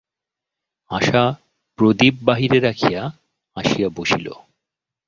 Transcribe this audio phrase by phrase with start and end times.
[0.91, 1.23] আশা
[1.79, 3.01] প্রদীপ বাহিরে রাখিয়া
[3.57, 4.27] আসিয়া বসিল।